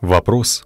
[0.00, 0.64] Вопрос.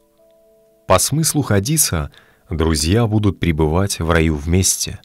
[0.89, 2.11] По смыслу хадиса
[2.51, 5.01] друзья будут пребывать в раю вместе.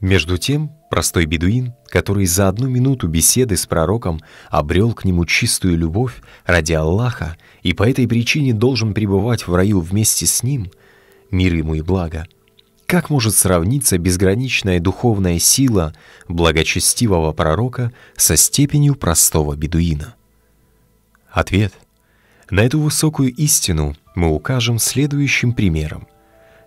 [0.00, 5.76] Между тем, простой бедуин, который за одну минуту беседы с пророком обрел к нему чистую
[5.76, 10.70] любовь ради Аллаха и по этой причине должен пребывать в раю вместе с ним,
[11.30, 12.26] мир ему и благо,
[12.86, 15.94] как может сравниться безграничная духовная сила
[16.28, 20.14] благочестивого пророка со степенью простого бедуина?
[21.30, 21.72] Ответ.
[22.50, 26.06] На эту высокую истину мы укажем следующим примером.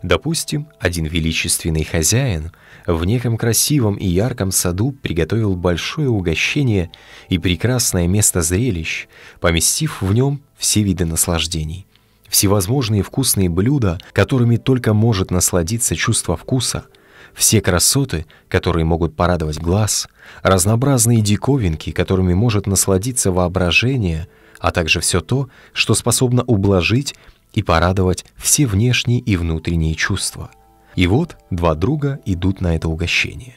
[0.02, 2.52] Допустим, один величественный хозяин
[2.85, 6.91] в неком красивом и ярком саду приготовил большое угощение
[7.30, 9.08] и прекрасное место зрелищ,
[9.40, 11.85] поместив в нем все виды наслаждений.
[12.27, 16.85] Всевозможные вкусные блюда, которыми только может насладиться чувство вкуса,
[17.34, 20.07] все красоты, которые могут порадовать глаз,
[20.41, 24.27] разнообразные диковинки, которыми может насладиться воображение—
[24.60, 27.16] а также все то, что способно ублажить
[27.54, 30.52] и порадовать все внешние и внутренние чувства.
[30.96, 33.55] И вот два друга идут на это угощение.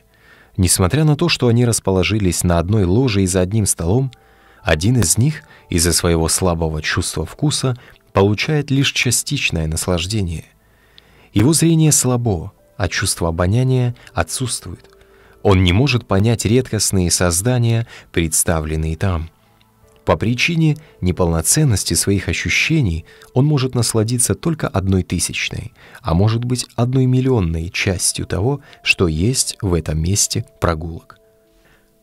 [0.57, 4.13] Несмотря на то, что они расположились на одной ложе и за одним столом,
[4.63, 7.79] один из них из-за своего слабого чувства вкуса
[8.13, 10.45] получает лишь частичное наслаждение.
[11.33, 14.91] Его зрение слабо, а чувство обоняния отсутствует.
[15.43, 19.31] Он не может понять редкостные создания, представленные там—
[20.05, 27.07] по причине неполноценности своих ощущений он может насладиться только одной тысячной, а может быть одной
[27.07, 31.19] миллионной частью того, что есть в этом месте прогулок.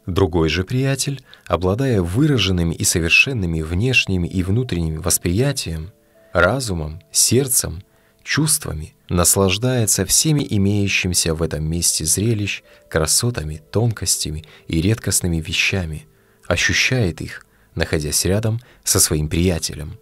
[0.05, 5.91] Другой же приятель, обладая выраженными и совершенными внешними и внутренними восприятием,
[6.31, 7.83] разумом, сердцем,
[8.23, 16.07] чувствами, наслаждается всеми имеющимся в этом месте зрелищ, красотами, тонкостями и редкостными вещами,
[16.47, 17.45] ощущает их,
[17.77, 19.97] находясь рядом со своим приятелем.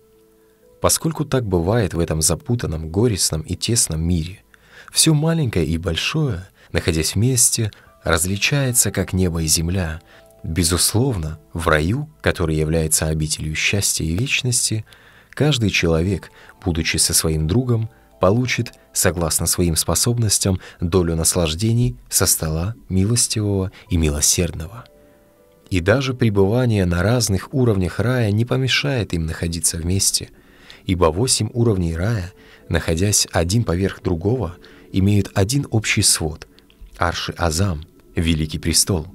[0.82, 4.44] Поскольку так бывает в этом запутанном, горестном и тесном мире,
[4.92, 7.72] все маленькое и большое, находясь вместе,
[8.04, 10.02] различается как небо и земля.
[10.44, 14.86] Безусловно, в раю, который является обителью счастья и вечности,
[15.32, 16.32] каждый человек,
[16.64, 17.90] будучи со своим другом,
[18.22, 24.86] получит, согласно своим способностям, долю наслаждений со стола милостивого и милосердного.
[25.70, 30.30] И даже пребывание на разных уровнях рая не помешает им находиться вместе,
[30.86, 32.32] ибо восемь уровней рая,
[32.70, 34.56] находясь один поверх другого,
[34.92, 36.48] имеют один общий свод—
[36.98, 37.84] Арши Азам,
[38.16, 39.08] Великий Престол.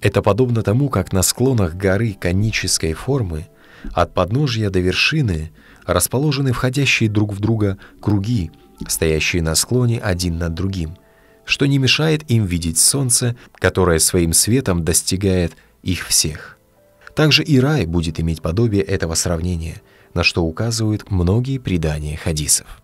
[0.00, 3.48] Это подобно тому, как на склонах горы конической формы
[3.92, 5.50] от подножья до вершины
[5.86, 8.50] расположены входящие друг в друга круги,
[8.86, 10.96] стоящие на склоне один над другим,
[11.44, 16.58] что не мешает им видеть солнце, которое своим светом достигает их всех.
[17.14, 19.82] Также и рай будет иметь подобие этого сравнения,
[20.14, 22.82] на что указывают многие предания хадисов.